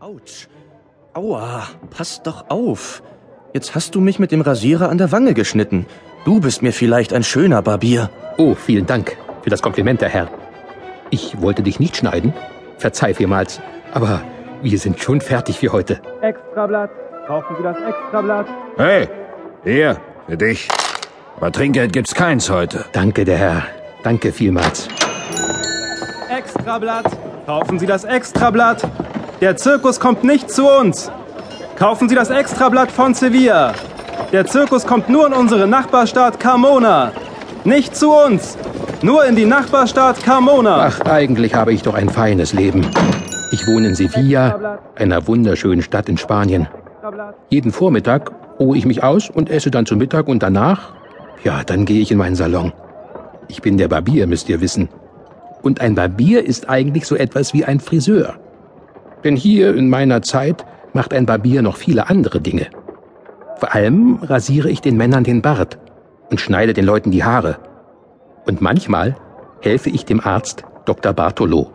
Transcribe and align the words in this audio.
Autsch. 0.00 0.46
Aua, 1.12 1.66
pass 1.90 2.22
doch 2.22 2.50
auf. 2.50 3.02
Jetzt 3.52 3.74
hast 3.74 3.96
du 3.96 4.00
mich 4.00 4.20
mit 4.20 4.30
dem 4.30 4.42
Rasierer 4.42 4.90
an 4.90 4.98
der 4.98 5.10
Wange 5.10 5.34
geschnitten. 5.34 5.86
Du 6.24 6.40
bist 6.40 6.62
mir 6.62 6.72
vielleicht 6.72 7.12
ein 7.12 7.24
schöner 7.24 7.62
Barbier. 7.62 8.08
Oh, 8.36 8.54
vielen 8.54 8.86
Dank 8.86 9.16
für 9.42 9.50
das 9.50 9.60
Kompliment, 9.60 10.00
der 10.00 10.08
Herr. 10.08 10.30
Ich 11.10 11.40
wollte 11.42 11.62
dich 11.64 11.80
nicht 11.80 11.96
schneiden. 11.96 12.32
Verzeih 12.76 13.12
vielmals. 13.12 13.60
Aber 13.92 14.22
wir 14.62 14.78
sind 14.78 15.00
schon 15.00 15.20
fertig 15.20 15.58
für 15.58 15.72
heute. 15.72 16.00
Extrablatt. 16.22 16.90
Kaufen 17.26 17.56
Sie 17.56 17.62
das 17.64 17.76
Extrablatt. 17.78 18.46
Hey, 18.76 19.08
hier, 19.64 20.00
für 20.28 20.36
dich. 20.36 20.68
Aber 21.36 21.50
Trinkgeld 21.50 21.92
gibt's 21.92 22.14
keins 22.14 22.48
heute. 22.50 22.84
Danke, 22.92 23.24
der 23.24 23.38
Herr. 23.38 23.62
Danke 24.04 24.30
vielmals. 24.30 24.88
Extrablatt. 26.30 27.06
Kaufen 27.46 27.78
Sie 27.80 27.86
das 27.86 28.04
Extrablatt. 28.04 28.82
Der 29.40 29.56
Zirkus 29.56 30.00
kommt 30.00 30.24
nicht 30.24 30.50
zu 30.50 30.68
uns. 30.68 31.12
Kaufen 31.76 32.08
Sie 32.08 32.16
das 32.16 32.28
Extrablatt 32.28 32.90
von 32.90 33.14
Sevilla. 33.14 33.72
Der 34.32 34.44
Zirkus 34.46 34.84
kommt 34.84 35.08
nur 35.08 35.28
in 35.28 35.32
unsere 35.32 35.68
Nachbarstadt 35.68 36.40
Carmona. 36.40 37.12
Nicht 37.62 37.94
zu 37.94 38.10
uns. 38.12 38.58
Nur 39.00 39.24
in 39.26 39.36
die 39.36 39.44
Nachbarstadt 39.44 40.24
Carmona. 40.24 40.86
Ach, 40.86 41.00
eigentlich 41.02 41.54
habe 41.54 41.72
ich 41.72 41.82
doch 41.82 41.94
ein 41.94 42.08
feines 42.08 42.52
Leben. 42.52 42.84
Ich 43.52 43.64
wohne 43.68 43.88
in 43.88 43.94
Sevilla, 43.94 44.80
einer 44.96 45.28
wunderschönen 45.28 45.82
Stadt 45.82 46.08
in 46.08 46.16
Spanien. 46.18 46.66
Jeden 47.48 47.70
Vormittag 47.70 48.32
ruhe 48.58 48.76
ich 48.76 48.86
mich 48.86 49.04
aus 49.04 49.30
und 49.30 49.50
esse 49.50 49.70
dann 49.70 49.86
zu 49.86 49.96
Mittag 49.96 50.26
und 50.26 50.42
danach, 50.42 50.94
ja, 51.44 51.62
dann 51.62 51.84
gehe 51.84 52.02
ich 52.02 52.10
in 52.10 52.18
meinen 52.18 52.34
Salon. 52.34 52.72
Ich 53.46 53.62
bin 53.62 53.78
der 53.78 53.86
Barbier, 53.86 54.26
müsst 54.26 54.48
ihr 54.48 54.60
wissen. 54.60 54.88
Und 55.62 55.80
ein 55.80 55.94
Barbier 55.94 56.44
ist 56.44 56.68
eigentlich 56.68 57.06
so 57.06 57.14
etwas 57.14 57.54
wie 57.54 57.64
ein 57.64 57.78
Friseur. 57.78 58.34
Denn 59.24 59.36
hier 59.36 59.74
in 59.74 59.88
meiner 59.90 60.22
Zeit 60.22 60.64
macht 60.92 61.12
ein 61.12 61.26
Barbier 61.26 61.62
noch 61.62 61.76
viele 61.76 62.08
andere 62.08 62.40
Dinge. 62.40 62.66
Vor 63.56 63.74
allem 63.74 64.20
rasiere 64.22 64.70
ich 64.70 64.80
den 64.80 64.96
Männern 64.96 65.24
den 65.24 65.42
Bart 65.42 65.78
und 66.30 66.40
schneide 66.40 66.72
den 66.72 66.84
Leuten 66.84 67.10
die 67.10 67.24
Haare. 67.24 67.58
Und 68.46 68.60
manchmal 68.60 69.16
helfe 69.60 69.90
ich 69.90 70.04
dem 70.04 70.20
Arzt 70.20 70.64
Dr. 70.84 71.12
Bartolo, 71.12 71.72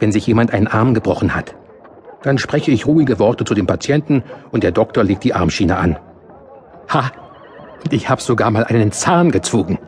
wenn 0.00 0.12
sich 0.12 0.26
jemand 0.26 0.52
einen 0.52 0.66
Arm 0.66 0.94
gebrochen 0.94 1.34
hat. 1.34 1.54
Dann 2.22 2.38
spreche 2.38 2.70
ich 2.70 2.86
ruhige 2.86 3.18
Worte 3.18 3.44
zu 3.44 3.54
dem 3.54 3.66
Patienten 3.66 4.22
und 4.50 4.62
der 4.62 4.72
Doktor 4.72 5.04
legt 5.04 5.24
die 5.24 5.34
Armschiene 5.34 5.76
an. 5.76 5.98
Ha! 6.88 7.10
Und 7.82 7.92
ich 7.92 8.10
habe 8.10 8.20
sogar 8.20 8.50
mal 8.50 8.64
einen 8.64 8.92
Zahn 8.92 9.30
gezogen. 9.30 9.78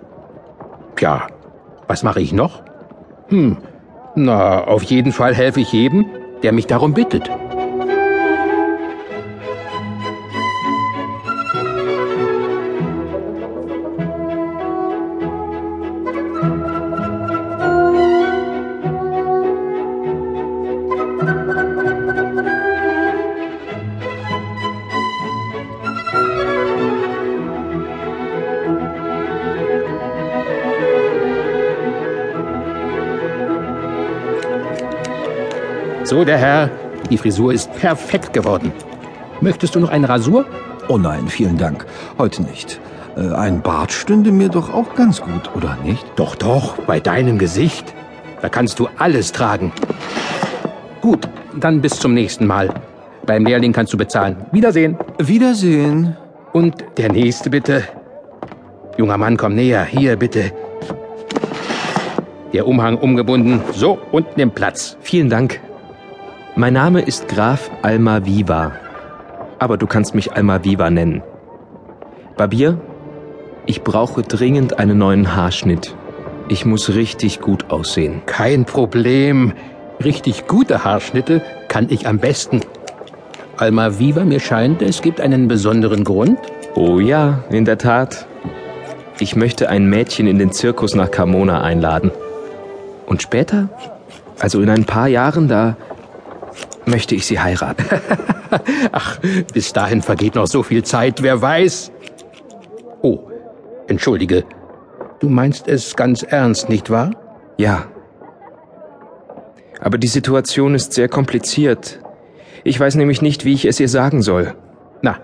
Tja, 0.97 1.27
was 1.89 2.03
mache 2.03 2.21
ich 2.21 2.33
noch? 2.33 2.63
Hm, 3.29 3.59
na, 4.15 4.65
auf 4.65 4.83
jeden 4.85 5.13
Fall 5.13 5.35
helfe 5.35 5.61
ich 5.61 5.73
jedem, 5.73 6.07
der 6.43 6.53
mich 6.53 6.67
darum 6.67 6.95
bittet. 6.95 7.31
So, 36.13 36.27
der 36.27 36.37
Herr, 36.37 36.69
die 37.09 37.17
Frisur 37.17 37.55
ist 37.55 37.73
perfekt 37.73 38.35
geworden. 38.35 38.71
Möchtest 39.41 39.75
du 39.75 39.81
noch 39.81 39.89
eine 39.89 40.11
Rasur? 40.11 40.45
Oh 40.89 40.99
nein, 40.99 41.27
vielen 41.27 41.57
Dank. 41.57 41.87
Heute 42.19 42.43
nicht. 42.43 42.79
Äh, 43.17 43.33
ein 43.33 43.63
Bart 43.63 43.93
stünde 43.93 44.31
mir 44.31 44.51
doch 44.51 44.75
auch 44.75 44.95
ganz 44.95 45.23
gut, 45.23 45.51
oder 45.57 45.79
nicht? 45.83 46.05
Doch, 46.17 46.35
doch, 46.35 46.77
bei 46.83 47.01
deinem 47.01 47.39
Gesicht. 47.39 47.95
Da 48.42 48.51
kannst 48.51 48.79
du 48.79 48.91
alles 48.98 49.33
tragen. 49.33 49.73
Gut, 51.01 51.27
dann 51.59 51.81
bis 51.81 51.98
zum 51.98 52.13
nächsten 52.13 52.47
Mal. 52.47 52.69
Beim 53.25 53.47
Lehrling 53.47 53.73
kannst 53.73 53.95
du 53.95 53.97
bezahlen. 53.97 54.36
Wiedersehen. 54.53 54.98
Wiedersehen. 55.19 56.15
Und 56.53 56.75
der 56.98 57.11
nächste 57.11 57.48
bitte. 57.48 57.85
Junger 58.98 59.17
Mann, 59.17 59.39
komm 59.39 59.55
näher. 59.55 59.83
Hier, 59.86 60.17
bitte. 60.17 60.53
Der 62.53 62.69
Umhang 62.69 62.98
umgebunden. 62.98 63.63
So, 63.73 63.98
und 64.13 64.36
nimm 64.36 64.51
Platz. 64.51 64.98
Vielen 65.01 65.31
Dank. 65.31 65.59
Mein 66.55 66.74
Name 66.74 67.01
ist 67.01 67.29
Graf 67.29 67.70
Almaviva. 67.80 68.73
Aber 69.58 69.79
du 69.79 69.86
kannst 69.86 70.14
mich 70.14 70.35
Almaviva 70.35 70.90
nennen. 70.90 71.23
Barbier, 72.36 72.79
ich 73.64 73.83
brauche 73.83 74.20
dringend 74.20 74.79
einen 74.79 74.98
neuen 74.98 75.35
Haarschnitt. 75.35 75.96
Ich 76.48 76.67
muss 76.67 76.95
richtig 76.95 77.41
gut 77.41 77.70
aussehen. 77.70 78.20
Kein 78.27 78.67
Problem. 78.67 79.55
Richtig 80.05 80.46
gute 80.46 80.85
Haarschnitte 80.85 81.41
kann 81.68 81.86
ich 81.89 82.07
am 82.07 82.18
besten. 82.18 82.61
Alma 83.57 83.98
Viva, 83.98 84.24
mir 84.24 84.41
scheint, 84.41 84.83
es 84.83 85.01
gibt 85.01 85.23
einen 85.23 85.48
besonderen 85.48 86.05
Grund. 86.05 86.39
Oh 86.74 87.01
ja, 87.01 87.45
in 87.48 87.64
der 87.64 87.79
Tat. 87.79 88.27
Ich 89.18 89.36
möchte 89.36 89.70
ein 89.70 89.86
Mädchen 89.86 90.27
in 90.27 90.39
den 90.39 90.52
Zirkus 90.52 90.95
nach 90.95 91.11
Carmona 91.11 91.62
einladen. 91.62 92.11
Und 93.07 93.23
später, 93.23 93.70
also 94.39 94.61
in 94.61 94.68
ein 94.68 94.85
paar 94.85 95.08
Jahren, 95.08 95.48
da 95.48 95.77
möchte 96.87 97.15
ich 97.15 97.27
sie 97.27 97.41
heiraten. 97.41 97.85
Ach, 98.93 99.19
bis 99.53 99.73
dahin 99.73 100.03
vergeht 100.03 100.35
noch 100.35 100.47
so 100.47 100.63
viel 100.63 100.83
Zeit, 100.83 101.23
wer 101.23 101.41
weiß. 101.41 101.93
Oh, 103.03 103.20
entschuldige. 103.87 104.45
Du 105.21 105.29
meinst 105.29 105.69
es 105.69 105.97
ganz 105.97 106.23
ernst, 106.23 106.69
nicht 106.69 106.91
wahr? 106.91 107.13
Ja. 107.57 107.87
Aber 109.81 109.98
die 109.98 110.09
Situation 110.09 110.75
ist 110.75 110.92
sehr 110.92 111.09
kompliziert. 111.09 112.01
Ich 112.65 112.79
weiß 112.79 112.95
nämlich 112.95 113.23
nicht, 113.23 113.45
wie 113.45 113.55
ich 113.55 113.65
es 113.65 113.81
ihr 113.81 113.89
sagen 113.89 114.23
soll. 114.23 114.55
Na, 115.01 115.19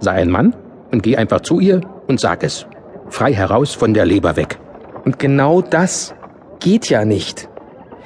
sei 0.00 0.12
ein 0.12 0.30
Mann 0.30 0.54
und 0.92 1.02
geh 1.02 1.16
einfach 1.16 1.40
zu 1.40 1.60
ihr 1.60 1.80
und 2.06 2.20
sag 2.20 2.42
es. 2.42 2.66
Frei 3.08 3.32
heraus 3.32 3.74
von 3.74 3.94
der 3.94 4.04
Leber 4.04 4.36
weg. 4.36 4.58
Und 5.04 5.18
genau 5.18 5.62
das 5.62 6.14
geht 6.60 6.88
ja 6.90 7.04
nicht. 7.04 7.48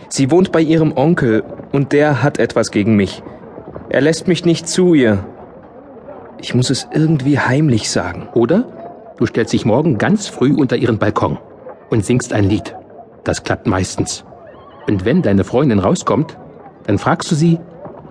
Sie 0.09 0.31
wohnt 0.31 0.53
bei 0.53 0.61
ihrem 0.61 0.97
Onkel 0.97 1.45
und 1.72 1.92
der 1.92 2.22
hat 2.22 2.38
etwas 2.38 2.70
gegen 2.70 2.97
mich. 2.97 3.22
Er 3.88 4.00
lässt 4.00 4.28
mich 4.28 4.44
nicht 4.44 4.69
zu 4.69 4.94
ihr. 4.94 5.25
Ich 6.41 6.54
muss 6.54 6.70
es 6.70 6.88
irgendwie 6.92 7.38
heimlich 7.38 7.91
sagen. 7.91 8.28
Oder 8.34 9.12
du 9.19 9.26
stellst 9.26 9.53
dich 9.53 9.64
morgen 9.64 9.98
ganz 9.98 10.28
früh 10.28 10.54
unter 10.54 10.76
ihren 10.76 10.98
Balkon 10.98 11.38
und 11.91 12.04
singst 12.04 12.32
ein 12.32 12.44
Lied. 12.44 12.75
Das 13.25 13.42
klappt 13.42 13.66
meistens. 13.66 14.25
Und 14.86 15.04
wenn 15.04 15.22
deine 15.22 15.44
Freundin 15.44 15.78
rauskommt, 15.78 16.38
dann 16.86 16.98
fragst 16.98 17.31
du 17.31 17.34
sie, 17.34 17.58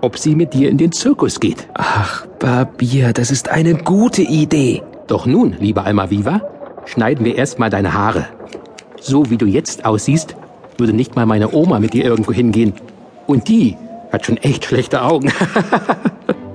ob 0.00 0.18
sie 0.18 0.34
mit 0.34 0.54
dir 0.54 0.70
in 0.70 0.78
den 0.78 0.92
Zirkus 0.92 1.40
geht. 1.40 1.68
Ach, 1.74 2.26
Barbier, 2.38 3.12
das 3.12 3.30
ist 3.30 3.50
eine 3.50 3.74
gute 3.74 4.22
Idee. 4.22 4.82
Doch 5.06 5.26
nun, 5.26 5.56
liebe 5.58 5.82
Alma 5.82 6.10
Viva, 6.10 6.40
schneiden 6.86 7.24
wir 7.24 7.36
erstmal 7.36 7.70
deine 7.70 7.94
Haare. 7.94 8.26
So 9.00 9.30
wie 9.30 9.36
du 9.36 9.46
jetzt 9.46 9.84
aussiehst, 9.84 10.36
würde 10.78 10.92
nicht 10.92 11.16
mal 11.16 11.26
meine 11.26 11.52
Oma 11.52 11.80
mit 11.80 11.92
dir 11.92 12.04
irgendwo 12.04 12.32
hingehen. 12.32 12.74
Und 13.30 13.46
die 13.46 13.76
hat 14.10 14.26
schon 14.26 14.38
echt 14.38 14.64
schlechte 14.64 15.02
Augen. 15.02 15.32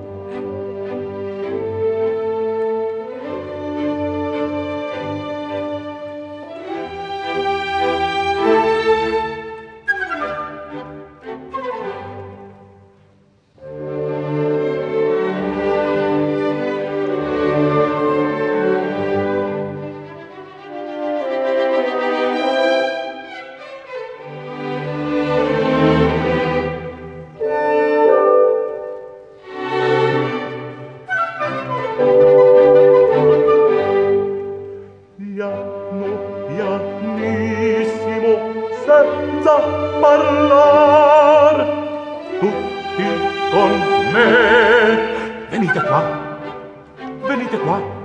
parlar. 40.00 41.56
Tutti 42.40 43.06
con 43.50 43.70
me. 44.12 44.28
Venite 45.50 45.80
qua. 45.80 46.02
Venite 47.26 47.58
qua 47.58 47.95